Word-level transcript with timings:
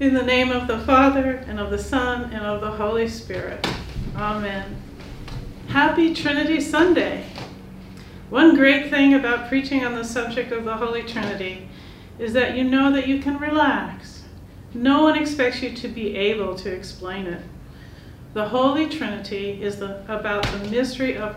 In 0.00 0.14
the 0.14 0.22
name 0.22 0.52
of 0.52 0.68
the 0.68 0.78
Father, 0.78 1.44
and 1.48 1.58
of 1.58 1.70
the 1.70 1.78
Son, 1.78 2.32
and 2.32 2.46
of 2.46 2.60
the 2.60 2.70
Holy 2.70 3.08
Spirit. 3.08 3.66
Amen. 4.14 4.76
Happy 5.66 6.14
Trinity 6.14 6.60
Sunday. 6.60 7.24
One 8.30 8.54
great 8.54 8.90
thing 8.90 9.14
about 9.14 9.48
preaching 9.48 9.84
on 9.84 9.96
the 9.96 10.04
subject 10.04 10.52
of 10.52 10.64
the 10.64 10.76
Holy 10.76 11.02
Trinity 11.02 11.68
is 12.16 12.32
that 12.34 12.56
you 12.56 12.62
know 12.62 12.92
that 12.92 13.08
you 13.08 13.20
can 13.20 13.38
relax. 13.38 14.22
No 14.72 15.02
one 15.02 15.18
expects 15.18 15.62
you 15.62 15.74
to 15.74 15.88
be 15.88 16.14
able 16.14 16.54
to 16.54 16.72
explain 16.72 17.26
it. 17.26 17.42
The 18.34 18.50
Holy 18.50 18.88
Trinity 18.88 19.60
is 19.60 19.80
the, 19.80 20.04
about 20.04 20.46
the 20.46 20.70
mystery 20.70 21.16
of 21.16 21.34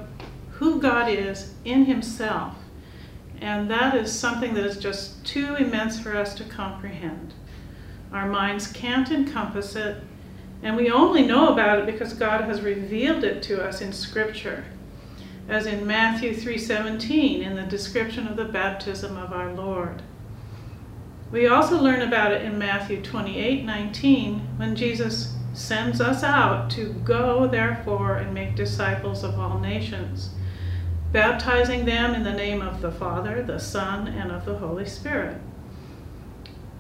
who 0.52 0.80
God 0.80 1.10
is 1.10 1.56
in 1.66 1.86
Himself. 1.86 2.54
And 3.42 3.72
that 3.72 3.96
is 3.96 4.12
something 4.12 4.54
that 4.54 4.66
is 4.66 4.78
just 4.78 5.26
too 5.26 5.56
immense 5.56 6.00
for 6.00 6.16
us 6.16 6.36
to 6.36 6.44
comprehend. 6.44 7.34
Our 8.12 8.28
minds 8.28 8.68
can't 8.68 9.10
encompass 9.10 9.76
it, 9.76 10.04
and 10.62 10.76
we 10.76 10.92
only 10.92 11.26
know 11.26 11.48
about 11.48 11.80
it 11.80 11.86
because 11.86 12.14
God 12.14 12.42
has 12.42 12.62
revealed 12.62 13.24
it 13.24 13.42
to 13.44 13.64
us 13.64 13.80
in 13.80 13.94
Scripture, 13.94 14.66
as 15.48 15.66
in 15.66 15.88
Matthew 15.88 16.34
3:17 16.34 17.42
in 17.42 17.56
the 17.56 17.62
description 17.64 18.28
of 18.28 18.36
the 18.36 18.46
baptism 18.46 19.18
of 19.18 19.32
our 19.32 19.54
Lord. 19.54 20.02
We 21.32 21.48
also 21.48 21.82
learn 21.82 22.02
about 22.02 22.34
it 22.34 22.42
in 22.42 22.60
Matthew 22.60 23.02
28:19 23.02 24.42
when 24.58 24.76
Jesus 24.76 25.38
sends 25.54 26.02
us 26.02 26.22
out 26.22 26.70
to 26.72 26.94
go 27.06 27.48
therefore 27.48 28.18
and 28.18 28.34
make 28.34 28.56
disciples 28.56 29.24
of 29.24 29.40
all 29.40 29.58
nations, 29.58 30.32
baptizing 31.14 31.86
them 31.86 32.14
in 32.14 32.24
the 32.24 32.34
name 32.34 32.62
of 32.62 32.82
the 32.82 32.92
Father, 32.92 33.42
the 33.42 33.60
Son, 33.60 34.08
and 34.08 34.32
of 34.32 34.44
the 34.44 34.58
Holy 34.58 34.86
Spirit. 34.86 35.38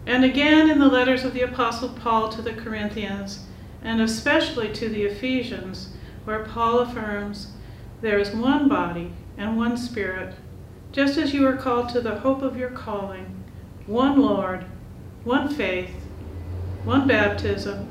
And 0.05 0.25
again 0.25 0.69
in 0.69 0.79
the 0.79 0.87
letters 0.87 1.23
of 1.23 1.33
the 1.33 1.41
Apostle 1.41 1.89
Paul 1.89 2.29
to 2.29 2.41
the 2.41 2.53
Corinthians, 2.53 3.45
and 3.83 4.01
especially 4.01 4.71
to 4.73 4.89
the 4.89 5.03
Ephesians, 5.03 5.89
where 6.25 6.43
Paul 6.43 6.79
affirms, 6.79 7.53
There 8.01 8.19
is 8.19 8.31
one 8.35 8.67
body 8.67 9.13
and 9.37 9.57
one 9.57 9.77
Spirit, 9.77 10.35
just 10.91 11.17
as 11.17 11.33
you 11.33 11.47
are 11.47 11.55
called 11.55 11.89
to 11.89 12.01
the 12.01 12.19
hope 12.19 12.41
of 12.41 12.57
your 12.57 12.71
calling, 12.71 13.43
one 13.85 14.21
Lord, 14.21 14.65
one 15.23 15.49
faith, 15.49 15.93
one 16.83 17.07
baptism, 17.07 17.87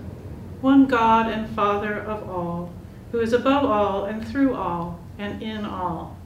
one 0.61 0.86
God 0.86 1.30
and 1.30 1.48
Father 1.50 1.98
of 2.00 2.28
all, 2.28 2.72
who 3.12 3.20
is 3.20 3.33
above 3.33 3.64
all 3.64 4.05
and 4.05 4.27
through 4.27 4.55
all 4.55 5.00
and 5.19 5.42
in 5.42 5.64
all. 5.64 6.17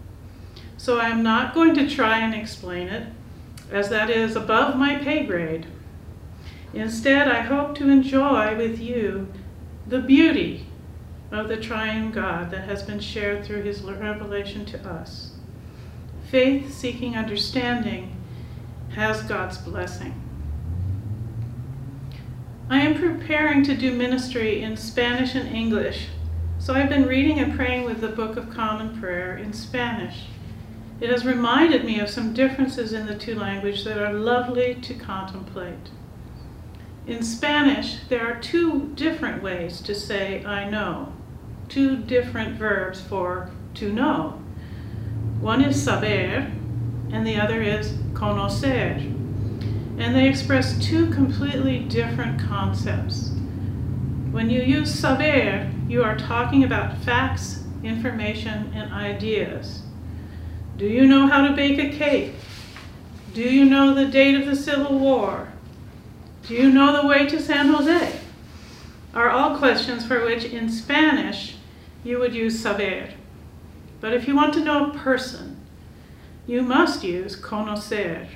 So 0.76 0.98
I 0.98 1.08
am 1.08 1.22
not 1.22 1.54
going 1.54 1.74
to 1.74 1.88
try 1.88 2.18
and 2.18 2.34
explain 2.34 2.88
it, 2.88 3.06
as 3.70 3.88
that 3.90 4.10
is 4.10 4.36
above 4.36 4.76
my 4.76 4.96
pay 4.96 5.24
grade. 5.24 5.66
Instead, 6.74 7.28
I 7.28 7.40
hope 7.40 7.76
to 7.76 7.88
enjoy 7.88 8.56
with 8.56 8.80
you 8.80 9.28
the 9.86 10.00
beauty 10.00 10.66
of 11.30 11.48
the 11.48 11.56
triune 11.56 12.10
God 12.10 12.50
that 12.50 12.64
has 12.64 12.82
been 12.82 13.00
shared 13.00 13.44
through 13.44 13.62
his 13.62 13.82
revelation 13.82 14.64
to 14.66 14.88
us. 14.88 15.32
Faith 16.30 16.74
seeking 16.74 17.16
understanding 17.16 18.16
has 18.94 19.22
God's 19.22 19.58
blessing. 19.58 20.20
I 22.68 22.80
am 22.80 22.94
preparing 22.94 23.62
to 23.64 23.76
do 23.76 23.94
ministry 23.94 24.62
in 24.62 24.76
Spanish 24.76 25.34
and 25.34 25.54
English, 25.54 26.08
so 26.58 26.74
I've 26.74 26.88
been 26.88 27.06
reading 27.06 27.38
and 27.38 27.54
praying 27.54 27.84
with 27.84 28.00
the 28.00 28.08
Book 28.08 28.36
of 28.36 28.50
Common 28.50 28.98
Prayer 28.98 29.36
in 29.36 29.52
Spanish. 29.52 30.24
It 31.00 31.10
has 31.10 31.24
reminded 31.24 31.84
me 31.84 32.00
of 32.00 32.08
some 32.08 32.32
differences 32.32 32.92
in 32.92 33.06
the 33.06 33.18
two 33.18 33.34
languages 33.34 33.84
that 33.84 33.98
are 33.98 34.12
lovely 34.12 34.74
to 34.76 34.94
contemplate. 34.94 35.90
In 37.06 37.22
Spanish, 37.22 37.98
there 38.08 38.26
are 38.26 38.40
two 38.40 38.88
different 38.94 39.42
ways 39.42 39.82
to 39.82 39.94
say 39.94 40.42
I 40.42 40.70
know, 40.70 41.12
two 41.68 41.98
different 41.98 42.56
verbs 42.56 43.02
for 43.02 43.50
to 43.74 43.92
know. 43.92 44.42
One 45.38 45.62
is 45.62 45.82
saber, 45.82 46.50
and 47.12 47.26
the 47.26 47.36
other 47.36 47.60
is 47.60 47.92
conocer. 48.14 49.02
And 49.98 50.14
they 50.14 50.26
express 50.26 50.82
two 50.82 51.10
completely 51.10 51.80
different 51.80 52.40
concepts. 52.40 53.32
When 54.30 54.48
you 54.48 54.62
use 54.62 54.92
saber, 54.92 55.70
you 55.86 56.02
are 56.02 56.16
talking 56.16 56.64
about 56.64 56.96
facts, 57.02 57.64
information, 57.82 58.72
and 58.74 58.90
ideas. 58.94 59.82
Do 60.78 60.86
you 60.86 61.06
know 61.06 61.26
how 61.26 61.46
to 61.46 61.54
bake 61.54 61.78
a 61.78 61.94
cake? 61.94 62.32
Do 63.34 63.42
you 63.42 63.66
know 63.66 63.92
the 63.92 64.06
date 64.06 64.36
of 64.36 64.46
the 64.46 64.56
Civil 64.56 64.98
War? 64.98 65.53
Do 66.46 66.54
you 66.54 66.70
know 66.70 67.00
the 67.00 67.08
way 67.08 67.26
to 67.26 67.40
San 67.40 67.68
Jose? 67.68 68.20
Are 69.14 69.30
all 69.30 69.56
questions 69.56 70.04
for 70.04 70.24
which 70.24 70.44
in 70.44 70.68
Spanish 70.68 71.56
you 72.04 72.18
would 72.18 72.34
use 72.34 72.60
saber. 72.60 73.08
But 74.00 74.12
if 74.12 74.28
you 74.28 74.36
want 74.36 74.52
to 74.54 74.64
know 74.64 74.90
a 74.90 74.94
person, 74.94 75.56
you 76.46 76.60
must 76.62 77.02
use 77.02 77.40
conocer. 77.40 78.28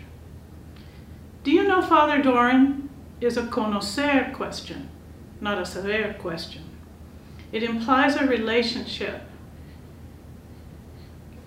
Do 1.44 1.50
you 1.50 1.64
know 1.64 1.82
Father 1.82 2.22
Doran 2.22 2.88
is 3.20 3.36
a 3.36 3.42
conocer 3.42 4.32
question, 4.32 4.88
not 5.40 5.60
a 5.60 5.66
saber 5.66 6.14
question. 6.14 6.62
It 7.52 7.62
implies 7.62 8.16
a 8.16 8.26
relationship, 8.26 9.20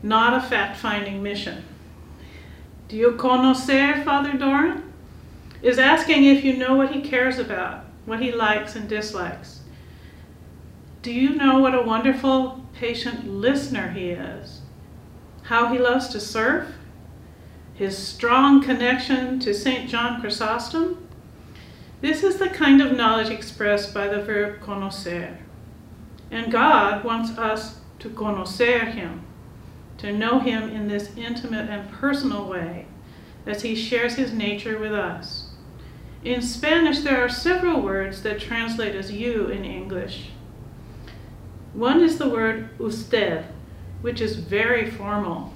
not 0.03 0.33
a 0.33 0.47
fact-finding 0.47 1.23
mission. 1.23 1.63
Do 2.87 2.95
you 2.95 3.13
conocer 3.13 4.03
Father 4.05 4.33
Doran? 4.37 4.90
Is 5.61 5.77
asking 5.77 6.25
if 6.25 6.43
you 6.43 6.57
know 6.57 6.75
what 6.75 6.91
he 6.91 7.01
cares 7.01 7.37
about, 7.37 7.85
what 8.05 8.21
he 8.21 8.31
likes 8.31 8.75
and 8.75 8.89
dislikes. 8.89 9.61
Do 11.01 11.11
you 11.11 11.35
know 11.35 11.59
what 11.59 11.75
a 11.75 11.81
wonderful, 11.81 12.65
patient 12.73 13.27
listener 13.27 13.91
he 13.91 14.09
is? 14.09 14.61
How 15.43 15.71
he 15.71 15.79
loves 15.79 16.07
to 16.09 16.19
surf? 16.19 16.67
His 17.73 17.97
strong 17.97 18.61
connection 18.61 19.39
to 19.39 19.53
St. 19.53 19.89
John 19.89 20.21
Chrysostom? 20.21 21.07
This 22.01 22.23
is 22.23 22.37
the 22.37 22.49
kind 22.49 22.81
of 22.81 22.97
knowledge 22.97 23.29
expressed 23.29 23.93
by 23.93 24.07
the 24.07 24.21
verb 24.21 24.61
conocer. 24.61 25.37
And 26.31 26.51
God 26.51 27.03
wants 27.03 27.37
us 27.37 27.79
to 27.99 28.09
conocer 28.09 28.91
him, 28.91 29.25
to 29.99 30.11
know 30.11 30.39
him 30.39 30.69
in 30.69 30.87
this 30.87 31.15
intimate 31.15 31.69
and 31.69 31.91
personal 31.91 32.47
way 32.47 32.87
as 33.45 33.61
he 33.61 33.75
shares 33.75 34.15
his 34.15 34.33
nature 34.33 34.77
with 34.79 34.93
us. 34.93 35.50
In 36.23 36.43
Spanish, 36.43 36.99
there 36.99 37.19
are 37.23 37.29
several 37.29 37.81
words 37.81 38.21
that 38.21 38.39
translate 38.39 38.93
as 38.93 39.11
you 39.11 39.47
in 39.47 39.65
English. 39.65 40.29
One 41.73 42.01
is 42.01 42.19
the 42.19 42.29
word 42.29 42.69
usted, 42.79 43.45
which 44.01 44.21
is 44.21 44.35
very 44.35 44.91
formal. 44.91 45.51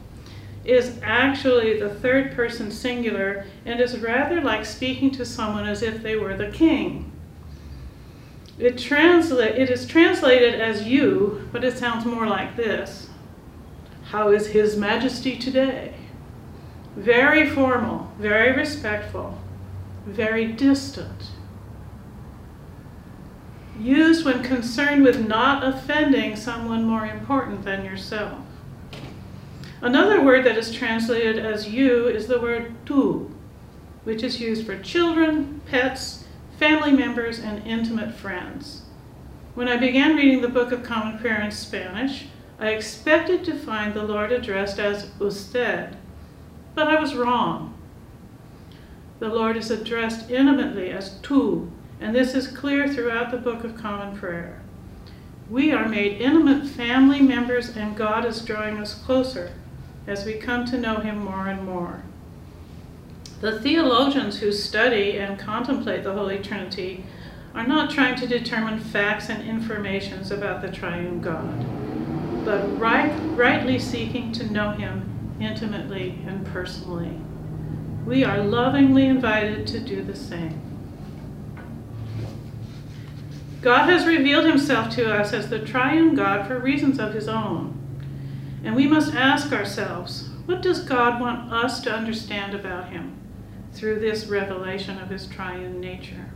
It 0.64 0.76
is 0.76 1.00
actually 1.03 1.80
the 1.80 1.94
third 1.94 2.36
person 2.36 2.72
singular 2.72 3.46
and 3.64 3.80
is 3.80 4.00
rather 4.00 4.42
like 4.42 4.66
speaking 4.66 5.12
to 5.12 5.26
someone 5.26 5.68
as 5.68 5.84
if 5.84 6.02
they 6.02 6.16
were 6.16 6.36
the 6.36 6.50
king. 6.50 7.12
It, 8.58 8.76
transla- 8.76 9.56
it 9.56 9.70
is 9.70 9.86
translated 9.86 10.59
as 10.59 10.88
you, 10.88 11.47
but 11.52 11.64
it 11.64 11.78
sounds 11.78 12.06
more 12.06 12.26
like 12.26 12.56
this 12.56 13.09
How 14.06 14.30
is 14.30 14.47
His 14.47 14.76
Majesty 14.76 15.38
today? 15.38 15.94
Very 16.96 17.47
formal, 17.47 18.12
very 18.18 18.53
respectful 18.53 19.38
very 20.06 20.46
distant. 20.46 21.32
Used 23.80 24.24
when 24.24 24.44
concerned 24.44 25.04
with 25.04 25.28
not 25.28 25.64
offending 25.64 26.36
someone 26.36 26.86
more 26.86 27.06
important 27.06 27.66
than 27.66 27.84
yourself. 27.84 28.40
Another 29.82 30.24
word 30.24 30.46
that 30.46 30.58
is 30.58 30.72
translated 30.72 31.38
as 31.38 31.68
you 31.68 32.08
is 32.08 32.28
the 32.28 32.40
word 32.40 32.74
tu, 32.86 33.36
which 34.04 34.24
is 34.24 34.40
used 34.40 34.66
for 34.66 34.80
children, 34.80 35.62
pets, 35.66 36.24
family 36.58 36.94
members, 36.94 37.40
and 37.40 37.66
intimate 37.68 38.14
friends. 38.14 38.84
When 39.53 39.68
I 39.68 39.78
began 39.78 40.16
reading 40.16 40.41
the 40.41 40.47
Book 40.47 40.72
of 40.72 40.84
Common 40.84 41.20
Prayer 41.20 41.41
in 41.41 41.52
Spanish, 41.52 42.28
I 42.58 42.70
expected 42.70 43.44
to 43.46 43.58
find 43.58 43.94
the 43.94 44.03
Lord 44.03 44.32
addressed 44.32 44.79
as 44.79 45.09
usted, 45.20 45.97
but 46.74 46.88
I 46.88 47.00
was 47.00 47.16
wrong 47.16 47.75
the 49.26 49.34
Lord 49.34 49.58
is 49.58 49.72
addressed 49.72 50.30
intimately 50.30 50.92
as 50.92 51.18
tu, 51.24 51.72
and 52.00 52.14
this 52.14 52.36
is 52.36 52.48
clear 52.48 52.88
throughout 52.88 53.32
the 53.32 53.38
Book 53.38 53.64
of 53.64 53.76
Common 53.76 54.16
Prayer. 54.16 54.62
We 55.50 55.72
are 55.72 55.90
made 55.90 56.22
intimate 56.22 56.68
family 56.68 57.22
members, 57.22 57.76
and 57.76 57.98
God 57.98 58.24
is 58.26 58.46
drawing 58.46 58.78
us 58.78 58.94
closer 58.94 59.54
as 60.06 60.26
we 60.26 60.36
come 60.36 60.64
to 60.66 60.78
know 60.78 60.98
Him 60.98 61.26
more 61.26 61.48
and 61.48 61.66
more. 61.66 62.04
The 63.42 63.60
theologians 63.60 64.42
who 64.42 64.52
study 64.52 65.18
and 65.18 65.40
contemplate 65.40 66.04
the 66.04 66.14
Holy 66.14 66.38
Trinity 66.38 67.04
are 67.56 67.66
not 67.66 67.90
trying 67.90 68.18
to 68.18 68.28
determine 68.28 68.80
facts 68.80 69.30
and 69.30 69.42
informations 69.42 70.30
about 70.30 70.62
the 70.62 70.70
triune 70.70 71.20
God, 71.20 71.66
but 72.46 72.80
right, 72.80 73.12
rightly 73.32 73.80
seeking 73.80 74.32
to 74.34 74.54
know 74.54 74.70
Him 74.70 75.36
intimately 75.40 76.20
and 76.28 76.46
personally 76.46 77.20
we 78.05 78.23
are 78.23 78.43
lovingly 78.43 79.07
invited 79.07 79.66
to 79.67 79.79
do 79.79 80.03
the 80.03 80.16
same. 80.16 80.61
God 83.61 83.90
has 83.90 84.05
revealed 84.05 84.46
himself 84.46 84.93
to 84.96 85.11
us 85.11 85.34
as 85.34 85.49
the 85.49 85.57
triune 85.57 86.13
God 86.13 86.47
for 86.47 86.59
reasons 86.59 86.99
of 86.99 87.16
his 87.16 87.28
own. 87.28 87.73
And 88.63 88.75
we 88.75 88.87
must 88.87 89.16
ask 89.16 89.52
ourselves, 89.52 90.29
what 90.46 90.61
does 90.61 90.81
God 90.81 91.19
want 91.19 91.52
us 91.52 91.81
to 91.81 91.91
understand 91.91 92.53
about 92.53 92.90
him 92.90 93.17
through 93.73 93.99
this 93.99 94.28
revelation 94.28 94.99
of 94.99 95.09
his 95.09 95.25
triune 95.25 95.79
nature? 95.79 96.29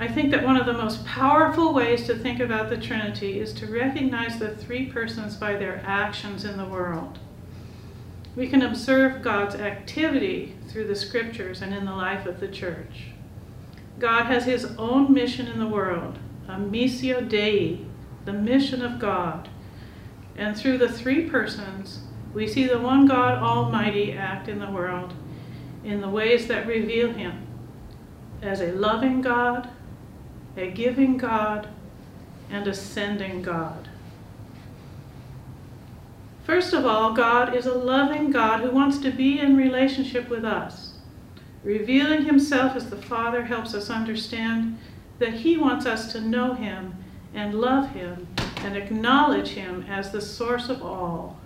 I 0.00 0.08
think 0.08 0.32
that 0.32 0.42
one 0.42 0.56
of 0.56 0.66
the 0.66 0.72
most 0.72 1.06
powerful 1.06 1.72
ways 1.72 2.04
to 2.06 2.18
think 2.18 2.40
about 2.40 2.68
the 2.68 2.76
Trinity 2.76 3.38
is 3.38 3.52
to 3.54 3.66
recognize 3.66 4.40
the 4.40 4.56
three 4.56 4.86
persons 4.86 5.36
by 5.36 5.54
their 5.54 5.80
actions 5.86 6.44
in 6.44 6.56
the 6.56 6.64
world. 6.64 7.20
We 8.36 8.48
can 8.48 8.62
observe 8.62 9.22
God's 9.22 9.54
activity 9.54 10.56
through 10.68 10.88
the 10.88 10.96
scriptures 10.96 11.62
and 11.62 11.72
in 11.72 11.84
the 11.84 11.92
life 11.92 12.26
of 12.26 12.40
the 12.40 12.48
church. 12.48 13.08
God 13.98 14.26
has 14.26 14.44
his 14.44 14.64
own 14.76 15.12
mission 15.12 15.46
in 15.46 15.60
the 15.60 15.68
world, 15.68 16.18
a 16.48 16.56
missio 16.56 17.28
Dei, 17.28 17.84
the 18.24 18.32
mission 18.32 18.82
of 18.82 18.98
God. 18.98 19.48
And 20.36 20.56
through 20.56 20.78
the 20.78 20.88
three 20.88 21.28
persons, 21.28 22.00
we 22.32 22.48
see 22.48 22.66
the 22.66 22.80
one 22.80 23.06
God 23.06 23.38
Almighty 23.38 24.12
act 24.12 24.48
in 24.48 24.58
the 24.58 24.70
world 24.70 25.14
in 25.84 26.00
the 26.00 26.08
ways 26.08 26.48
that 26.48 26.66
reveal 26.66 27.12
him 27.12 27.46
as 28.42 28.60
a 28.60 28.72
loving 28.72 29.20
God, 29.20 29.68
a 30.56 30.70
giving 30.70 31.16
God, 31.16 31.68
and 32.50 32.66
a 32.66 32.74
sending 32.74 33.42
God. 33.42 33.88
First 36.44 36.74
of 36.74 36.84
all, 36.84 37.14
God 37.14 37.54
is 37.54 37.64
a 37.64 37.74
loving 37.74 38.30
God 38.30 38.60
who 38.60 38.70
wants 38.70 38.98
to 38.98 39.10
be 39.10 39.40
in 39.40 39.56
relationship 39.56 40.28
with 40.28 40.44
us. 40.44 40.92
Revealing 41.62 42.26
himself 42.26 42.76
as 42.76 42.90
the 42.90 43.00
Father 43.00 43.44
helps 43.44 43.72
us 43.72 43.88
understand 43.88 44.78
that 45.18 45.32
he 45.32 45.56
wants 45.56 45.86
us 45.86 46.12
to 46.12 46.20
know 46.20 46.52
him 46.52 46.94
and 47.32 47.54
love 47.54 47.90
him 47.90 48.26
and 48.58 48.76
acknowledge 48.76 49.50
him 49.50 49.86
as 49.88 50.12
the 50.12 50.20
source 50.20 50.68
of 50.68 50.82
all. 50.82 51.38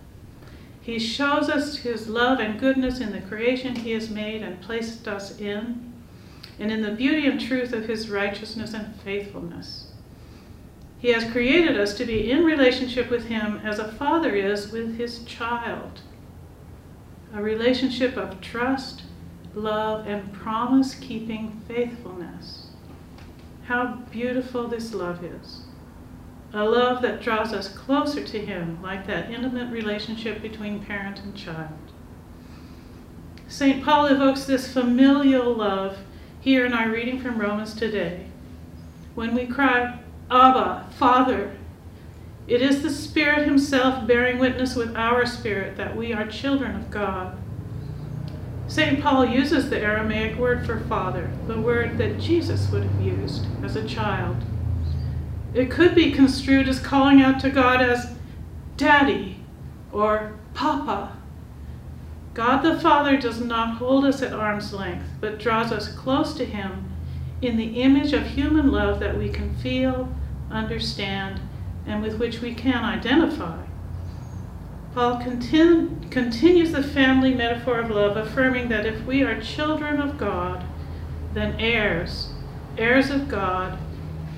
He 0.81 0.99
shows 0.99 1.49
us 1.49 1.77
his 1.77 2.09
love 2.09 2.41
and 2.41 2.59
goodness 2.59 2.99
in 2.99 3.13
the 3.13 3.21
creation 3.21 3.77
he 3.77 3.93
has 3.93 4.11
made 4.11 4.43
and 4.43 4.61
placed 4.61 5.07
us 5.07 5.39
in, 5.39 5.93
and 6.59 6.73
in 6.73 6.83
the 6.83 6.91
beauty 6.91 7.27
and 7.27 7.41
truth 7.41 7.73
of 7.73 7.85
his 7.85 8.11
righteousness 8.11 8.75
and 8.75 8.97
faithfulness. 9.03 9.88
He 10.99 11.13
has 11.13 11.31
created 11.31 11.79
us 11.79 11.95
to 11.95 12.05
be 12.05 12.31
in 12.31 12.45
relationship 12.45 13.09
with 13.09 13.27
him 13.27 13.61
as 13.65 13.79
a 13.79 13.93
father 13.93 14.35
is 14.35 14.73
with 14.73 14.97
his 14.97 15.23
child. 15.25 16.01
A 17.33 17.43
relationship 17.43 18.17
of 18.17 18.41
trust, 18.41 19.03
love, 19.55 20.07
and 20.07 20.33
promise 20.33 20.95
keeping 20.95 21.61
faithfulness. 21.69 22.69
How 23.65 23.99
beautiful 24.11 24.67
this 24.67 24.95
love 24.95 25.23
is. 25.23 25.63
A 26.55 26.65
love 26.65 27.03
that 27.03 27.21
draws 27.21 27.53
us 27.53 27.69
closer 27.69 28.25
to 28.25 28.39
Him, 28.39 28.79
like 28.83 29.07
that 29.07 29.31
intimate 29.31 29.71
relationship 29.71 30.41
between 30.41 30.83
parent 30.83 31.21
and 31.21 31.37
child. 31.37 31.93
St. 33.47 33.85
Paul 33.85 34.07
evokes 34.07 34.47
this 34.47 34.73
familial 34.73 35.53
love 35.55 35.99
here 36.41 36.65
in 36.65 36.73
our 36.73 36.89
reading 36.89 37.21
from 37.21 37.39
Romans 37.39 37.75
today. 37.75 38.29
When 39.15 39.35
we 39.35 39.47
cry, 39.47 39.99
Abba, 40.31 40.87
Father, 40.99 41.57
it 42.47 42.61
is 42.61 42.83
the 42.83 42.91
Spirit 42.91 43.47
Himself 43.47 44.07
bearing 44.07 44.39
witness 44.39 44.75
with 44.75 44.95
our 44.97 45.25
spirit 45.27 45.77
that 45.77 45.97
we 45.97 46.13
are 46.13 46.27
children 46.27 46.77
of 46.77 46.91
God. 46.91 47.37
St. 48.67 49.03
Paul 49.03 49.25
uses 49.25 49.71
the 49.71 49.81
Aramaic 49.81 50.37
word 50.37 50.67
for 50.67 50.81
father, 50.81 51.31
the 51.47 51.59
word 51.59 51.97
that 51.97 52.21
Jesus 52.21 52.71
would 52.71 52.83
have 52.83 53.01
used 53.01 53.47
as 53.65 53.77
a 53.77 53.89
child. 53.89 54.37
It 55.55 55.71
could 55.71 55.95
be 55.95 56.13
construed 56.13 56.69
as 56.69 56.79
calling 56.79 57.23
out 57.23 57.41
to 57.41 57.51
God 57.51 57.81
as 57.81 58.15
Daddy 58.77 59.43
or 59.91 60.37
Papa. 60.53 61.17
God 62.35 62.61
the 62.61 62.79
Father 62.79 63.17
does 63.17 63.41
not 63.41 63.79
hold 63.79 64.05
us 64.05 64.21
at 64.21 64.35
arm's 64.35 64.75
length, 64.75 65.07
but 65.21 65.39
draws 65.39 65.73
us 65.73 65.93
close 65.93 66.35
to 66.35 66.45
Him 66.45 66.88
in 67.41 67.57
the 67.57 67.81
image 67.83 68.13
of 68.13 68.27
human 68.27 68.73
love 68.73 69.01
that 69.01 69.17
we 69.17 69.29
can 69.29 69.55
feel, 69.57 70.13
understand, 70.51 71.41
and 71.87 72.03
with 72.03 72.19
which 72.19 72.41
we 72.41 72.55
can 72.55 72.85
identify. 72.85 73.65
Paul 74.95 75.21
continu 75.21 76.11
continues 76.11 76.73
the 76.73 76.83
family 76.83 77.33
metaphor 77.33 77.79
of 77.79 77.91
love, 77.91 78.17
affirming 78.17 78.69
that 78.69 78.87
if 78.87 79.05
we 79.05 79.23
are 79.23 79.41
children 79.41 80.01
of 80.01 80.19
God, 80.19 80.65
then 81.35 81.55
heirs, 81.61 82.31
heirs 82.77 83.11
of 83.11 83.29
God, 83.29 83.79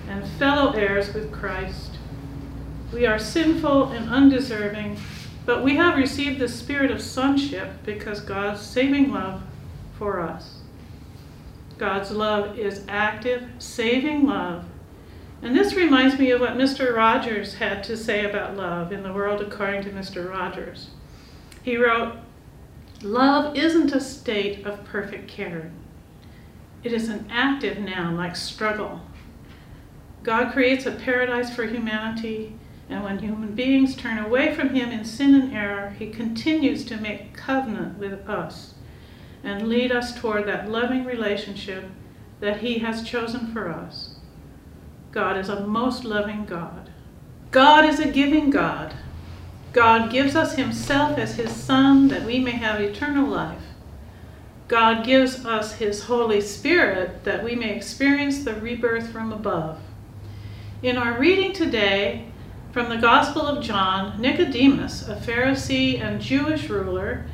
and 0.08 0.26
fellow 0.26 0.72
heirs 0.72 1.14
with 1.14 1.32
Christ. 1.32 1.96
We 2.92 3.06
are 3.06 3.18
sinful 3.18 3.92
and 3.92 4.10
undeserving, 4.10 4.98
but 5.46 5.62
we 5.62 5.76
have 5.76 5.96
received 5.96 6.40
the 6.40 6.48
spirit 6.48 6.90
of 6.90 7.00
sonship 7.00 7.70
because 7.84 8.20
God's 8.20 8.60
saving 8.60 9.12
love 9.12 9.42
for 9.96 10.20
us. 10.20 10.59
God's 11.80 12.12
love 12.12 12.56
is 12.56 12.84
active, 12.88 13.48
saving 13.58 14.26
love 14.26 14.64
and 15.42 15.56
this 15.56 15.74
reminds 15.74 16.18
me 16.18 16.30
of 16.30 16.40
what 16.40 16.56
Mr. 16.56 16.94
Rogers 16.94 17.54
had 17.54 17.82
to 17.84 17.96
say 17.96 18.28
about 18.28 18.56
love 18.56 18.92
in 18.92 19.02
The 19.02 19.12
World 19.12 19.40
According 19.40 19.82
to 19.84 19.90
Mr. 19.90 20.28
Rogers. 20.28 20.90
He 21.62 21.76
wrote, 21.76 22.16
Love 23.02 23.56
isn't 23.56 23.92
a 23.92 24.00
state 24.00 24.66
of 24.66 24.84
perfect 24.84 25.28
caring. 25.28 25.72
It 26.84 26.92
is 26.92 27.08
an 27.08 27.26
active 27.30 27.78
noun 27.78 28.16
like 28.16 28.36
struggle. 28.36 29.00
God 30.22 30.52
creates 30.52 30.84
a 30.84 30.92
paradise 30.92 31.54
for 31.54 31.64
humanity, 31.64 32.54
and 32.90 33.02
when 33.02 33.18
human 33.18 33.54
beings 33.54 33.96
turn 33.96 34.18
away 34.18 34.54
from 34.54 34.74
Him 34.74 34.90
in 34.90 35.06
sin 35.06 35.34
and 35.34 35.54
error, 35.54 35.96
He 35.98 36.10
continues 36.10 36.84
to 36.84 36.98
make 36.98 37.32
covenant 37.32 37.96
with 37.96 38.28
us 38.28 38.74
and 39.42 39.68
lead 39.68 39.92
us 39.92 40.18
toward 40.18 40.46
that 40.46 40.70
loving 40.70 41.04
relationship 41.04 41.84
that 42.40 42.60
He 42.60 42.78
has 42.78 43.02
chosen 43.02 43.52
for 43.52 43.68
us. 43.68 44.16
God 45.12 45.36
is 45.36 45.48
a 45.48 45.66
most 45.66 46.04
loving 46.04 46.44
God. 46.44 46.90
God 47.50 47.84
is 47.84 47.98
a 47.98 48.10
giving 48.10 48.50
God. 48.50 48.94
God 49.72 50.10
gives 50.10 50.36
us 50.36 50.54
himself 50.54 51.18
as 51.18 51.34
his 51.34 51.50
Son 51.50 52.08
that 52.08 52.24
we 52.24 52.38
may 52.40 52.52
have 52.52 52.80
eternal 52.80 53.26
life. 53.26 53.62
God 54.68 55.04
gives 55.04 55.44
us 55.44 55.74
his 55.74 56.04
Holy 56.04 56.40
Spirit 56.40 57.24
that 57.24 57.42
we 57.42 57.56
may 57.56 57.74
experience 57.74 58.44
the 58.44 58.54
rebirth 58.54 59.10
from 59.10 59.32
above. 59.32 59.80
In 60.82 60.96
our 60.96 61.18
reading 61.18 61.52
today 61.52 62.26
from 62.72 62.88
the 62.88 62.96
Gospel 62.96 63.42
of 63.42 63.64
John, 63.64 64.20
Nicodemus, 64.20 65.08
a 65.08 65.16
Pharisee 65.16 66.00
and 66.00 66.20
Jewish 66.20 66.68
ruler, 66.68 67.26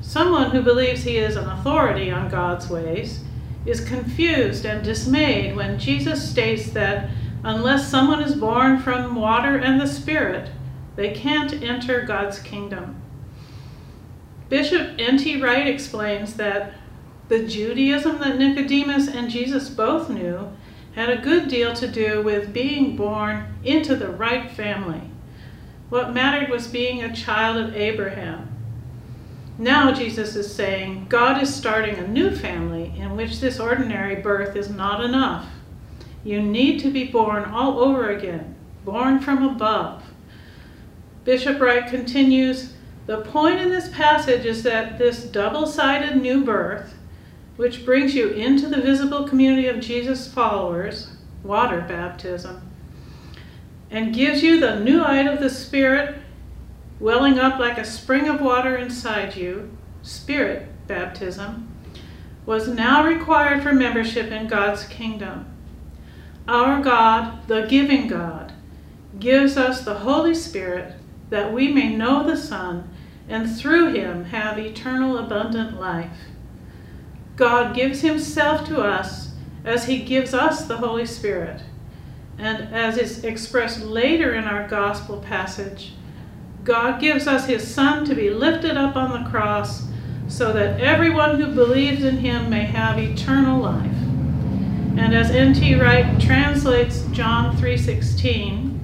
someone 0.00 0.50
who 0.50 0.62
believes 0.62 1.02
he 1.02 1.16
is 1.16 1.36
an 1.36 1.48
authority 1.48 2.10
on 2.10 2.28
God's 2.28 2.68
ways, 2.68 3.20
is 3.66 3.80
confused 3.80 4.64
and 4.64 4.82
dismayed 4.82 5.54
when 5.54 5.78
Jesus 5.78 6.28
states 6.28 6.70
that 6.70 7.10
unless 7.44 7.88
someone 7.88 8.22
is 8.22 8.34
born 8.34 8.78
from 8.78 9.14
water 9.14 9.56
and 9.56 9.80
the 9.80 9.86
Spirit, 9.86 10.50
they 10.96 11.12
can't 11.12 11.62
enter 11.62 12.02
God's 12.02 12.38
kingdom. 12.38 13.00
Bishop 14.48 14.96
N.T. 14.98 15.40
Wright 15.40 15.66
explains 15.66 16.34
that 16.34 16.74
the 17.28 17.46
Judaism 17.46 18.18
that 18.18 18.38
Nicodemus 18.38 19.08
and 19.08 19.30
Jesus 19.30 19.68
both 19.68 20.10
knew 20.10 20.50
had 20.94 21.08
a 21.08 21.22
good 21.22 21.46
deal 21.46 21.72
to 21.74 21.86
do 21.86 22.20
with 22.22 22.52
being 22.52 22.96
born 22.96 23.54
into 23.62 23.94
the 23.94 24.08
right 24.08 24.50
family. 24.50 25.02
What 25.88 26.12
mattered 26.12 26.50
was 26.50 26.66
being 26.66 27.02
a 27.02 27.14
child 27.14 27.56
of 27.56 27.76
Abraham. 27.76 28.48
Now 29.60 29.92
Jesus 29.92 30.36
is 30.36 30.54
saying 30.54 31.04
God 31.10 31.42
is 31.42 31.54
starting 31.54 31.96
a 31.96 32.08
new 32.08 32.34
family 32.34 32.94
in 32.96 33.14
which 33.14 33.40
this 33.40 33.60
ordinary 33.60 34.16
birth 34.16 34.56
is 34.56 34.70
not 34.70 35.04
enough. 35.04 35.50
You 36.24 36.40
need 36.40 36.80
to 36.80 36.90
be 36.90 37.04
born 37.04 37.44
all 37.44 37.78
over 37.78 38.08
again, 38.08 38.54
born 38.86 39.20
from 39.20 39.44
above. 39.44 40.02
Bishop 41.24 41.60
Wright 41.60 41.86
continues 41.86 42.72
The 43.04 43.20
point 43.20 43.60
in 43.60 43.68
this 43.68 43.90
passage 43.90 44.46
is 44.46 44.62
that 44.62 44.96
this 44.96 45.24
double 45.24 45.66
sided 45.66 46.16
new 46.16 46.42
birth, 46.42 46.94
which 47.56 47.84
brings 47.84 48.14
you 48.14 48.30
into 48.30 48.66
the 48.66 48.80
visible 48.80 49.28
community 49.28 49.68
of 49.68 49.80
Jesus' 49.80 50.26
followers, 50.26 51.18
water 51.44 51.84
baptism, 51.86 52.62
and 53.90 54.14
gives 54.14 54.42
you 54.42 54.58
the 54.58 54.80
new 54.80 55.02
light 55.02 55.26
of 55.26 55.38
the 55.38 55.50
Spirit 55.50 56.19
welling 57.00 57.38
up 57.38 57.58
like 57.58 57.78
a 57.78 57.84
spring 57.84 58.28
of 58.28 58.40
water 58.40 58.76
inside 58.76 59.34
you, 59.34 59.74
spirit 60.02 60.68
baptism, 60.86 61.66
was 62.44 62.68
now 62.68 63.04
required 63.04 63.62
for 63.62 63.72
membership 63.72 64.30
in 64.30 64.46
God's 64.46 64.84
kingdom. 64.84 65.46
Our 66.46 66.82
God, 66.82 67.46
the 67.48 67.66
giving 67.66 68.06
God, 68.06 68.52
gives 69.18 69.56
us 69.56 69.82
the 69.82 70.00
Holy 70.00 70.34
Spirit 70.34 70.94
that 71.30 71.52
we 71.52 71.72
may 71.72 71.94
know 71.94 72.22
the 72.22 72.36
Son 72.36 72.88
and 73.28 73.48
through 73.48 73.94
him 73.94 74.24
have 74.24 74.58
eternal 74.58 75.16
abundant 75.16 75.80
life. 75.80 76.18
God 77.36 77.74
gives 77.74 78.00
himself 78.00 78.66
to 78.68 78.82
us 78.82 79.30
as 79.64 79.86
he 79.86 80.02
gives 80.02 80.34
us 80.34 80.66
the 80.66 80.78
Holy 80.78 81.06
Spirit. 81.06 81.62
And 82.36 82.74
as 82.74 82.98
is 82.98 83.24
expressed 83.24 83.80
later 83.80 84.34
in 84.34 84.44
our 84.44 84.66
gospel 84.66 85.20
passage, 85.20 85.92
God 86.64 87.00
gives 87.00 87.26
us 87.26 87.46
his 87.46 87.66
Son 87.66 88.04
to 88.04 88.14
be 88.14 88.30
lifted 88.30 88.76
up 88.76 88.96
on 88.96 89.10
the 89.22 89.30
cross 89.30 89.88
so 90.28 90.52
that 90.52 90.80
everyone 90.80 91.40
who 91.40 91.54
believes 91.54 92.04
in 92.04 92.18
him 92.18 92.50
may 92.50 92.64
have 92.64 92.98
eternal 92.98 93.60
life. 93.60 93.90
And 94.96 95.14
as 95.14 95.30
N.T. 95.30 95.74
Wright 95.76 96.20
translates 96.20 97.04
John 97.12 97.56
3:16, 97.56 98.78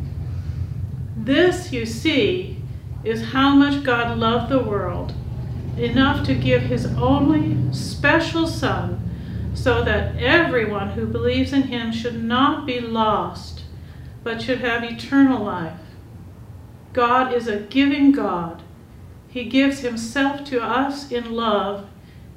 this 1.16 1.73
you 1.73 1.85
see 1.85 2.62
is 3.04 3.33
how 3.33 3.54
much 3.54 3.85
God 3.85 4.18
loved 4.18 4.50
the 4.50 4.62
world, 4.62 5.12
enough 5.76 6.25
to 6.26 6.35
give 6.35 6.62
his 6.62 6.87
only 6.97 7.56
special 7.73 8.47
son 8.47 9.02
so 9.54 9.83
that 9.85 10.16
everyone 10.16 10.90
who 10.90 11.06
believes 11.06 11.52
in 11.52 11.62
him 11.64 11.92
should 11.92 12.23
not 12.23 12.66
be 12.66 12.80
lost, 12.80 13.62
but 14.25 14.40
should 14.40 14.61
have 14.61 14.83
eternal 14.83 15.45
life. 15.45 15.78
God 16.97 17.35
is 17.35 17.47
a 17.47 17.59
giving 17.59 18.11
God. 18.11 18.62
He 19.29 19.45
gives 19.45 19.81
himself 19.81 20.47
to 20.47 20.62
us 20.62 21.12
in 21.12 21.35
love 21.35 21.91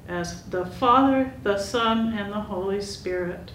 as 0.06 0.44
the 0.44 0.66
Father, 0.66 1.32
the 1.44 1.58
Son, 1.58 2.12
and 2.12 2.30
the 2.30 2.42
Holy 2.42 2.82
Spirit. 2.82 3.54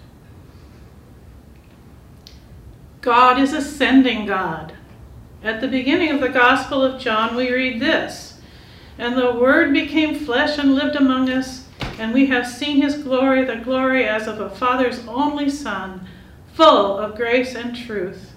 God 3.01 3.39
is 3.39 3.53
a 3.53 3.61
sending 3.61 4.25
God. 4.25 4.73
At 5.43 5.61
the 5.61 5.67
beginning 5.67 6.09
of 6.09 6.21
the 6.21 6.29
Gospel 6.29 6.81
of 6.81 6.99
John, 6.99 7.35
we 7.35 7.53
read 7.53 7.79
this 7.79 8.39
And 8.97 9.15
the 9.15 9.31
Word 9.31 9.73
became 9.73 10.15
flesh 10.15 10.57
and 10.57 10.73
lived 10.73 10.95
among 10.95 11.29
us, 11.29 11.67
and 11.99 12.15
we 12.15 12.25
have 12.25 12.47
seen 12.47 12.81
his 12.81 13.03
glory, 13.03 13.45
the 13.45 13.57
glory 13.57 14.07
as 14.07 14.25
of 14.25 14.39
a 14.39 14.49
Father's 14.49 15.07
only 15.07 15.51
Son, 15.51 16.07
full 16.55 16.97
of 16.97 17.15
grace 17.15 17.53
and 17.53 17.75
truth. 17.75 18.31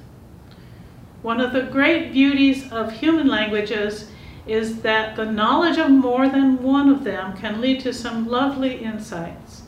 One 1.22 1.40
of 1.40 1.52
the 1.52 1.62
great 1.62 2.12
beauties 2.12 2.70
of 2.70 2.92
human 2.92 3.26
languages 3.26 4.10
is 4.46 4.82
that 4.82 5.16
the 5.16 5.26
knowledge 5.26 5.76
of 5.76 5.90
more 5.90 6.28
than 6.28 6.62
one 6.62 6.88
of 6.88 7.04
them 7.04 7.36
can 7.36 7.60
lead 7.60 7.80
to 7.80 7.92
some 7.92 8.28
lovely 8.28 8.76
insights. 8.76 9.62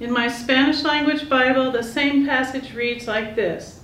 In 0.00 0.12
my 0.12 0.28
Spanish 0.28 0.82
language 0.84 1.28
Bible, 1.28 1.70
the 1.70 1.82
same 1.82 2.26
passage 2.26 2.74
reads 2.74 3.06
like 3.06 3.34
this 3.34 3.80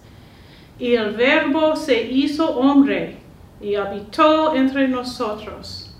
Y 0.81 0.95
el 0.97 1.13
verbo 1.13 1.75
se 1.75 2.09
hizo 2.11 2.57
hombre 2.57 3.17
y 3.61 3.75
habitó 3.77 4.57
entre 4.57 4.89
nosotros. 4.89 5.91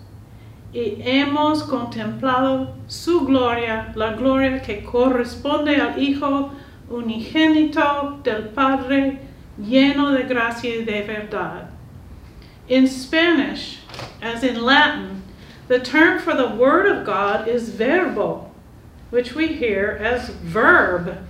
Y 0.73 0.97
hemos 1.05 1.63
contemplado 1.63 2.75
su 2.89 3.25
gloria, 3.27 3.93
la 3.95 4.15
gloria 4.15 4.61
que 4.61 4.83
corresponde 4.83 5.77
al 5.77 5.97
Hijo 5.99 6.51
unigénito 6.91 8.21
del 8.25 8.49
Padre, 8.49 9.21
lleno 9.61 10.17
de 10.17 10.25
gracia 10.25 10.81
y 10.81 10.85
de 10.85 11.03
verdad. 11.03 11.69
In 12.69 12.87
Spanish, 12.87 13.79
as 14.23 14.43
in 14.43 14.63
Latin, 14.63 15.23
the 15.69 15.79
term 15.79 16.19
for 16.19 16.35
the 16.35 16.49
Word 16.49 16.87
of 16.87 17.05
God 17.05 17.49
is 17.49 17.69
verbo, 17.71 18.51
which 19.11 19.35
we 19.35 19.49
hear 19.49 19.99
as 20.01 20.31
verb. 20.31 21.27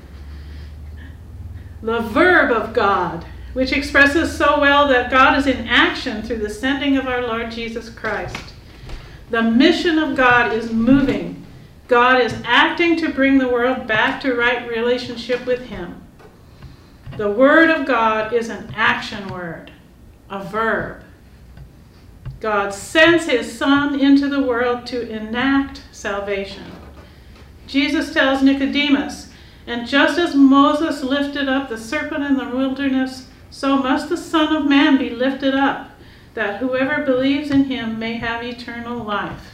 The 1.82 2.00
verb 2.00 2.50
of 2.50 2.72
God 2.72 3.26
which 3.54 3.72
expresses 3.72 4.36
so 4.36 4.60
well 4.60 4.88
that 4.88 5.10
God 5.10 5.38
is 5.38 5.46
in 5.46 5.66
action 5.68 6.22
through 6.22 6.38
the 6.38 6.50
sending 6.50 6.96
of 6.96 7.06
our 7.06 7.22
Lord 7.22 7.50
Jesus 7.50 7.88
Christ. 7.88 8.52
The 9.30 9.42
mission 9.42 9.98
of 9.98 10.16
God 10.16 10.52
is 10.52 10.72
moving. 10.72 11.46
God 11.86 12.20
is 12.20 12.34
acting 12.44 12.96
to 12.98 13.12
bring 13.12 13.38
the 13.38 13.48
world 13.48 13.86
back 13.86 14.20
to 14.22 14.34
right 14.34 14.68
relationship 14.68 15.46
with 15.46 15.66
Him. 15.66 16.02
The 17.16 17.30
Word 17.30 17.70
of 17.70 17.86
God 17.86 18.32
is 18.32 18.48
an 18.48 18.72
action 18.74 19.28
word, 19.28 19.70
a 20.28 20.42
verb. 20.42 21.04
God 22.40 22.74
sends 22.74 23.26
His 23.26 23.56
Son 23.56 24.00
into 24.00 24.28
the 24.28 24.42
world 24.42 24.84
to 24.88 25.08
enact 25.08 25.82
salvation. 25.92 26.64
Jesus 27.68 28.12
tells 28.12 28.42
Nicodemus, 28.42 29.30
and 29.66 29.86
just 29.86 30.18
as 30.18 30.34
Moses 30.34 31.04
lifted 31.04 31.48
up 31.48 31.68
the 31.68 31.78
serpent 31.78 32.24
in 32.24 32.36
the 32.36 32.48
wilderness, 32.48 33.28
so 33.48 33.76
must 33.76 34.08
the 34.08 34.16
Son 34.16 34.54
of 34.54 34.68
Man 34.68 34.98
be 34.98 35.10
lifted 35.10 35.54
up, 35.54 35.90
that 36.34 36.58
whoever 36.58 37.04
believes 37.04 37.52
in 37.52 37.64
him 37.64 37.96
may 37.96 38.14
have 38.14 38.42
eternal 38.42 39.04
life. 39.04 39.52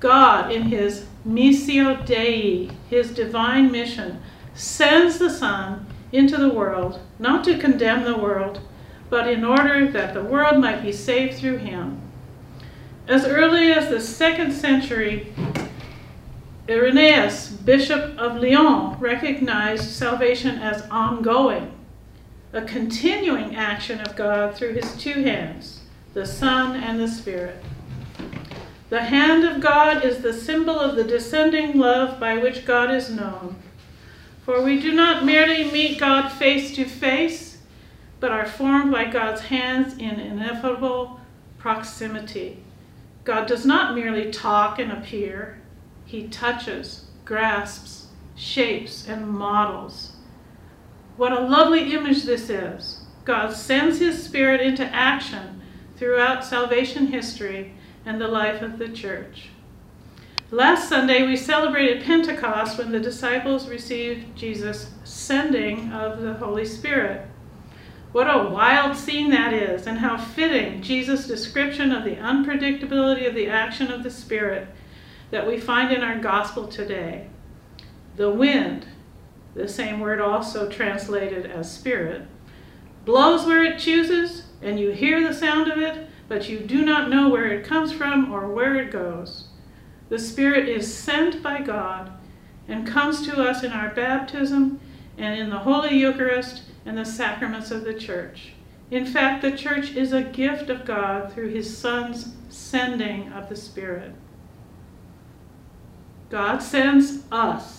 God, 0.00 0.50
in 0.50 0.62
his 0.62 1.06
Missio 1.26 2.04
Dei, 2.04 2.70
his 2.90 3.12
divine 3.12 3.70
mission, 3.70 4.20
sends 4.54 5.18
the 5.18 5.30
Son 5.30 5.86
into 6.12 6.36
the 6.36 6.48
world, 6.48 7.00
not 7.18 7.44
to 7.44 7.58
condemn 7.58 8.04
the 8.04 8.16
world, 8.16 8.60
but 9.10 9.28
in 9.28 9.44
order 9.44 9.90
that 9.90 10.14
the 10.14 10.22
world 10.22 10.58
might 10.58 10.82
be 10.82 10.92
saved 10.92 11.38
through 11.38 11.58
him. 11.58 12.00
As 13.06 13.24
early 13.24 13.72
as 13.72 13.88
the 13.88 14.00
second 14.00 14.52
century, 14.52 15.32
Irenaeus, 16.68 17.48
Bishop 17.48 18.18
of 18.18 18.36
Lyon, 18.36 18.98
recognized 19.00 19.90
salvation 19.90 20.58
as 20.58 20.82
ongoing 20.90 21.72
a 22.52 22.62
continuing 22.62 23.56
action 23.56 24.00
of 24.00 24.16
God 24.16 24.54
through 24.54 24.74
his 24.74 24.96
two 24.96 25.22
hands, 25.22 25.80
the 26.14 26.26
Son 26.26 26.76
and 26.76 26.98
the 26.98 27.08
Spirit. 27.08 27.62
The 28.88 29.04
hand 29.04 29.44
of 29.44 29.60
God 29.60 30.02
is 30.04 30.22
the 30.22 30.32
symbol 30.32 30.78
of 30.78 30.96
the 30.96 31.04
descending 31.04 31.78
love 31.78 32.18
by 32.18 32.38
which 32.38 32.64
God 32.64 32.90
is 32.90 33.10
known. 33.10 33.56
For 34.48 34.62
we 34.62 34.80
do 34.80 34.94
not 34.94 35.26
merely 35.26 35.70
meet 35.70 36.00
God 36.00 36.30
face 36.30 36.74
to 36.76 36.86
face, 36.86 37.58
but 38.18 38.32
are 38.32 38.46
formed 38.46 38.90
by 38.90 39.04
God's 39.04 39.42
hands 39.42 39.92
in 39.98 40.18
ineffable 40.18 41.20
proximity. 41.58 42.64
God 43.24 43.46
does 43.46 43.66
not 43.66 43.94
merely 43.94 44.30
talk 44.30 44.78
and 44.78 44.90
appear, 44.90 45.60
he 46.06 46.28
touches, 46.28 47.10
grasps, 47.26 48.06
shapes, 48.36 49.06
and 49.06 49.28
models. 49.28 50.12
What 51.18 51.32
a 51.32 51.40
lovely 51.40 51.92
image 51.92 52.22
this 52.22 52.48
is. 52.48 53.02
God 53.26 53.52
sends 53.52 53.98
his 53.98 54.24
spirit 54.24 54.62
into 54.62 54.86
action 54.86 55.60
throughout 55.98 56.42
salvation 56.42 57.08
history 57.08 57.74
and 58.06 58.18
the 58.18 58.28
life 58.28 58.62
of 58.62 58.78
the 58.78 58.88
church. 58.88 59.50
Last 60.50 60.88
Sunday, 60.88 61.26
we 61.26 61.36
celebrated 61.36 62.04
Pentecost 62.04 62.78
when 62.78 62.90
the 62.90 62.98
disciples 62.98 63.68
received 63.68 64.34
Jesus' 64.34 64.90
sending 65.04 65.92
of 65.92 66.22
the 66.22 66.32
Holy 66.32 66.64
Spirit. 66.64 67.28
What 68.12 68.34
a 68.34 68.48
wild 68.48 68.96
scene 68.96 69.28
that 69.28 69.52
is, 69.52 69.86
and 69.86 69.98
how 69.98 70.16
fitting 70.16 70.80
Jesus' 70.80 71.26
description 71.26 71.92
of 71.92 72.02
the 72.02 72.16
unpredictability 72.16 73.28
of 73.28 73.34
the 73.34 73.48
action 73.48 73.92
of 73.92 74.02
the 74.02 74.10
Spirit 74.10 74.68
that 75.30 75.46
we 75.46 75.60
find 75.60 75.92
in 75.92 76.02
our 76.02 76.18
gospel 76.18 76.66
today. 76.66 77.28
The 78.16 78.30
wind, 78.30 78.86
the 79.54 79.68
same 79.68 80.00
word 80.00 80.18
also 80.18 80.66
translated 80.70 81.44
as 81.44 81.70
spirit, 81.70 82.22
blows 83.04 83.44
where 83.44 83.64
it 83.64 83.78
chooses, 83.78 84.44
and 84.62 84.80
you 84.80 84.92
hear 84.92 85.22
the 85.22 85.34
sound 85.34 85.70
of 85.70 85.76
it, 85.76 86.08
but 86.26 86.48
you 86.48 86.60
do 86.60 86.86
not 86.86 87.10
know 87.10 87.28
where 87.28 87.48
it 87.48 87.66
comes 87.66 87.92
from 87.92 88.32
or 88.32 88.48
where 88.48 88.76
it 88.76 88.90
goes. 88.90 89.47
The 90.08 90.18
Spirit 90.18 90.68
is 90.68 90.92
sent 90.92 91.42
by 91.42 91.60
God 91.60 92.12
and 92.66 92.86
comes 92.86 93.26
to 93.26 93.42
us 93.42 93.62
in 93.62 93.72
our 93.72 93.90
baptism 93.90 94.80
and 95.16 95.38
in 95.38 95.50
the 95.50 95.58
Holy 95.58 95.96
Eucharist 95.96 96.62
and 96.86 96.96
the 96.96 97.04
sacraments 97.04 97.70
of 97.70 97.84
the 97.84 97.94
church. 97.94 98.52
In 98.90 99.04
fact, 99.04 99.42
the 99.42 99.52
church 99.52 99.94
is 99.94 100.12
a 100.12 100.22
gift 100.22 100.70
of 100.70 100.84
God 100.84 101.32
through 101.32 101.50
his 101.50 101.76
Son's 101.76 102.34
sending 102.48 103.32
of 103.32 103.48
the 103.48 103.56
Spirit. 103.56 104.14
God 106.30 106.58
sends 106.58 107.24
us 107.30 107.78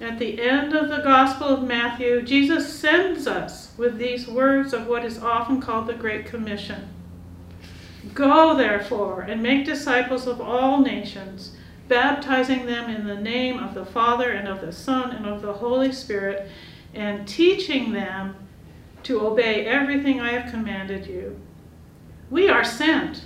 at 0.00 0.18
the 0.18 0.40
end 0.40 0.74
of 0.74 0.88
the 0.88 1.02
Gospel 1.02 1.48
of 1.48 1.62
Matthew, 1.62 2.22
Jesus 2.22 2.72
sends 2.72 3.26
us 3.26 3.74
with 3.76 3.98
these 3.98 4.26
words 4.26 4.72
of 4.72 4.86
what 4.86 5.04
is 5.04 5.18
often 5.18 5.60
called 5.60 5.86
the 5.86 5.94
Great 5.94 6.24
Commission 6.24 6.88
Go, 8.14 8.56
therefore, 8.56 9.22
and 9.22 9.42
make 9.42 9.64
disciples 9.64 10.26
of 10.26 10.40
all 10.40 10.80
nations, 10.80 11.56
baptizing 11.88 12.66
them 12.66 12.88
in 12.88 13.06
the 13.06 13.20
name 13.20 13.58
of 13.58 13.74
the 13.74 13.84
Father 13.84 14.30
and 14.30 14.48
of 14.48 14.60
the 14.60 14.72
Son 14.72 15.10
and 15.10 15.26
of 15.26 15.42
the 15.42 15.52
Holy 15.52 15.92
Spirit, 15.92 16.50
and 16.94 17.26
teaching 17.28 17.92
them 17.92 18.34
to 19.02 19.20
obey 19.20 19.66
everything 19.66 20.20
I 20.20 20.32
have 20.32 20.50
commanded 20.50 21.06
you. 21.06 21.40
We 22.30 22.48
are 22.48 22.64
sent 22.64 23.24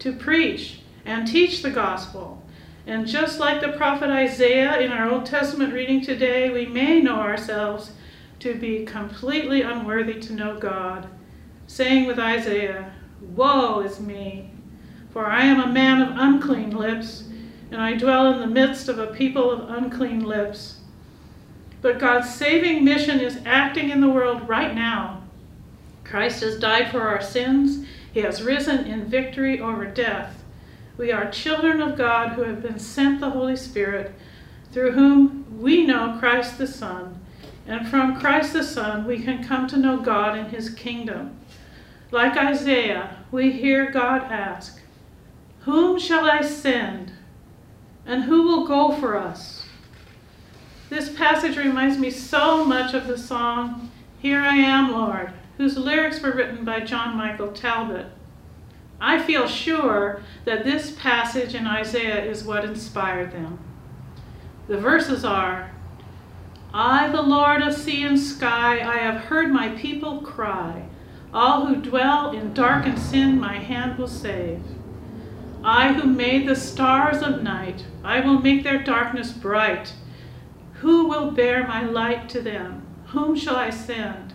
to 0.00 0.12
preach 0.12 0.80
and 1.04 1.26
teach 1.26 1.62
the 1.62 1.70
gospel 1.70 2.42
and 2.86 3.06
just 3.06 3.38
like 3.38 3.60
the 3.60 3.68
prophet 3.68 4.10
Isaiah 4.10 4.80
in 4.80 4.90
our 4.90 5.08
Old 5.08 5.24
Testament 5.24 5.72
reading 5.72 6.00
today, 6.00 6.50
we 6.50 6.66
may 6.66 7.00
know 7.00 7.20
ourselves 7.20 7.92
to 8.40 8.54
be 8.54 8.84
completely 8.84 9.62
unworthy 9.62 10.14
to 10.14 10.32
know 10.32 10.58
God, 10.58 11.06
saying 11.68 12.06
with 12.06 12.18
Isaiah, 12.18 12.92
Woe 13.34 13.80
is 13.80 14.00
me, 14.00 14.50
for 15.10 15.26
I 15.26 15.44
am 15.44 15.60
a 15.60 15.72
man 15.72 16.02
of 16.02 16.16
unclean 16.16 16.76
lips, 16.76 17.24
and 17.70 17.80
I 17.80 17.96
dwell 17.96 18.32
in 18.32 18.40
the 18.40 18.46
midst 18.46 18.88
of 18.88 18.98
a 18.98 19.06
people 19.06 19.50
of 19.50 19.70
unclean 19.70 20.24
lips. 20.24 20.80
But 21.80 21.98
God's 21.98 22.32
saving 22.32 22.84
mission 22.84 23.20
is 23.20 23.40
acting 23.44 23.90
in 23.90 24.00
the 24.00 24.10
world 24.10 24.48
right 24.48 24.74
now. 24.74 25.22
Christ 26.04 26.42
has 26.42 26.58
died 26.58 26.90
for 26.90 27.00
our 27.00 27.22
sins. 27.22 27.86
He 28.12 28.20
has 28.20 28.42
risen 28.42 28.86
in 28.86 29.06
victory 29.06 29.60
over 29.60 29.86
death. 29.86 30.42
We 30.98 31.10
are 31.10 31.30
children 31.30 31.80
of 31.80 31.96
God 31.96 32.32
who 32.32 32.42
have 32.42 32.62
been 32.62 32.78
sent 32.78 33.20
the 33.20 33.30
Holy 33.30 33.56
Spirit, 33.56 34.12
through 34.72 34.92
whom 34.92 35.60
we 35.60 35.86
know 35.86 36.16
Christ 36.18 36.58
the 36.58 36.66
Son. 36.66 37.18
And 37.66 37.88
from 37.88 38.20
Christ 38.20 38.52
the 38.52 38.62
Son, 38.62 39.06
we 39.06 39.22
can 39.22 39.42
come 39.42 39.66
to 39.68 39.76
know 39.76 39.96
God 39.98 40.36
and 40.36 40.50
his 40.50 40.70
kingdom. 40.70 41.38
Like 42.12 42.36
Isaiah, 42.36 43.16
we 43.30 43.52
hear 43.52 43.90
God 43.90 44.24
ask, 44.30 44.78
Whom 45.60 45.98
shall 45.98 46.30
I 46.30 46.42
send? 46.42 47.10
And 48.04 48.24
who 48.24 48.42
will 48.42 48.66
go 48.66 48.92
for 48.92 49.16
us? 49.16 49.64
This 50.90 51.08
passage 51.08 51.56
reminds 51.56 51.96
me 51.96 52.10
so 52.10 52.66
much 52.66 52.92
of 52.92 53.06
the 53.06 53.16
song, 53.16 53.90
Here 54.18 54.40
I 54.40 54.56
Am, 54.56 54.92
Lord, 54.92 55.32
whose 55.56 55.78
lyrics 55.78 56.20
were 56.20 56.32
written 56.32 56.66
by 56.66 56.80
John 56.80 57.16
Michael 57.16 57.50
Talbot. 57.50 58.08
I 59.00 59.18
feel 59.18 59.48
sure 59.48 60.22
that 60.44 60.64
this 60.64 60.90
passage 60.90 61.54
in 61.54 61.66
Isaiah 61.66 62.22
is 62.22 62.44
what 62.44 62.66
inspired 62.66 63.32
them. 63.32 63.58
The 64.68 64.76
verses 64.76 65.24
are 65.24 65.70
I, 66.74 67.08
the 67.08 67.22
Lord 67.22 67.62
of 67.62 67.72
sea 67.72 68.02
and 68.02 68.20
sky, 68.20 68.80
I 68.80 68.98
have 68.98 69.22
heard 69.22 69.50
my 69.50 69.70
people 69.70 70.20
cry. 70.20 70.90
All 71.32 71.66
who 71.66 71.76
dwell 71.76 72.32
in 72.32 72.52
dark 72.52 72.86
and 72.86 72.98
sin, 72.98 73.40
my 73.40 73.54
hand 73.54 73.98
will 73.98 74.08
save. 74.08 74.62
I 75.64 75.92
who 75.92 76.06
made 76.06 76.46
the 76.46 76.56
stars 76.56 77.22
of 77.22 77.42
night, 77.42 77.86
I 78.04 78.20
will 78.20 78.38
make 78.40 78.64
their 78.64 78.82
darkness 78.82 79.32
bright. 79.32 79.94
Who 80.80 81.08
will 81.08 81.30
bear 81.30 81.66
my 81.66 81.82
light 81.82 82.28
to 82.30 82.42
them? 82.42 82.86
Whom 83.06 83.36
shall 83.36 83.56
I 83.56 83.70
send? 83.70 84.34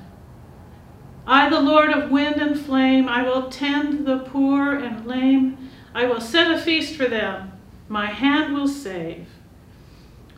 I, 1.28 1.50
the 1.50 1.60
Lord 1.60 1.92
of 1.92 2.10
wind 2.10 2.38
and 2.38 2.58
flame, 2.58 3.10
I 3.10 3.24
will 3.24 3.50
tend 3.50 4.08
the 4.08 4.20
poor 4.20 4.74
and 4.74 5.06
lame. 5.06 5.70
I 5.94 6.06
will 6.06 6.22
set 6.22 6.50
a 6.50 6.60
feast 6.60 6.96
for 6.96 7.08
them. 7.08 7.52
My 7.90 8.06
hand 8.06 8.54
will 8.54 8.68
save. 8.68 9.28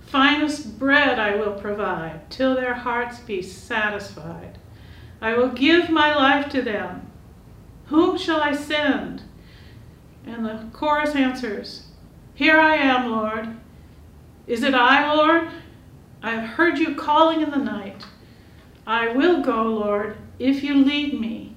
Finest 0.07 0.79
bread 0.79 1.19
I 1.19 1.35
will 1.35 1.53
provide, 1.53 2.31
till 2.31 2.55
their 2.55 2.73
hearts 2.73 3.19
be 3.19 3.43
satisfied. 3.43 4.57
I 5.21 5.35
will 5.35 5.49
give 5.49 5.89
my 5.89 6.15
life 6.15 6.49
to 6.51 6.61
them. 6.61 7.11
Whom 7.87 8.17
shall 8.17 8.41
I 8.41 8.53
send? 8.55 9.23
And 10.25 10.45
the 10.45 10.69
chorus 10.73 11.15
answers, 11.15 11.87
Here 12.35 12.59
I 12.59 12.75
am, 12.75 13.11
Lord. 13.11 13.57
Is 14.47 14.63
it 14.63 14.73
I, 14.73 15.13
Lord? 15.13 15.49
I 16.21 16.31
have 16.31 16.49
heard 16.51 16.77
you 16.77 16.95
calling 16.95 17.41
in 17.41 17.51
the 17.51 17.57
night. 17.57 18.05
I 18.85 19.09
will 19.09 19.41
go, 19.41 19.63
Lord, 19.63 20.17
if 20.39 20.63
you 20.63 20.83
lead 20.83 21.19
me. 21.19 21.55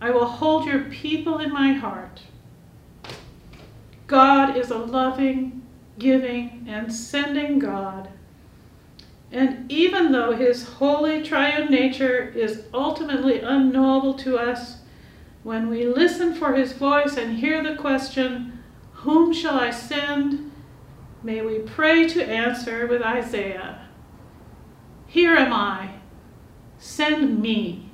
I 0.00 0.10
will 0.10 0.26
hold 0.26 0.66
your 0.66 0.80
people 0.80 1.38
in 1.38 1.52
my 1.52 1.72
heart. 1.72 2.22
God 4.08 4.56
is 4.56 4.70
a 4.70 4.78
loving, 4.78 5.62
giving, 5.98 6.66
and 6.68 6.92
sending 6.92 7.58
God. 7.58 8.08
And 9.32 9.72
even 9.72 10.12
though 10.12 10.36
his 10.36 10.64
holy 10.64 11.22
triune 11.22 11.70
nature 11.70 12.28
is 12.36 12.64
ultimately 12.74 13.40
unknowable 13.40 14.12
to 14.14 14.38
us, 14.38 14.80
when 15.42 15.70
we 15.70 15.86
listen 15.86 16.34
for 16.34 16.54
his 16.54 16.72
voice 16.74 17.16
and 17.16 17.38
hear 17.38 17.62
the 17.62 17.74
question, 17.74 18.62
Whom 18.92 19.32
shall 19.32 19.58
I 19.58 19.70
send? 19.70 20.52
May 21.22 21.40
we 21.40 21.60
pray 21.60 22.06
to 22.08 22.22
answer 22.22 22.86
with 22.86 23.02
Isaiah 23.02 23.88
Here 25.06 25.34
am 25.34 25.52
I, 25.52 25.94
send 26.78 27.40
me. 27.40 27.91